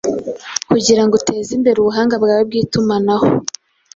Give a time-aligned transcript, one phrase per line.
[0.69, 3.27] kugirango utezimbere ubuhanga bwawe bwitumanaho